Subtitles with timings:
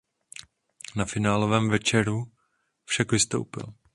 [0.95, 2.31] Na finálovém večeru
[2.85, 3.73] však vystoupil.